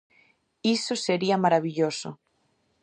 Iso 0.75 0.93
sería 1.05 1.41
marabilloso. 1.45 2.09